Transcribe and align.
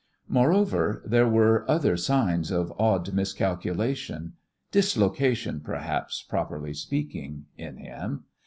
Moreover, 0.27 1.03
there 1.05 1.27
were 1.29 1.63
other 1.69 1.95
signs 1.95 2.49
of 2.49 2.71
an 2.71 2.75
odd 2.79 3.13
miscalculation 3.13 4.33
dislocation, 4.71 5.59
perhaps, 5.63 6.23
properly 6.23 6.73
speaking 6.73 7.45
in 7.55 7.77
him. 7.77 8.23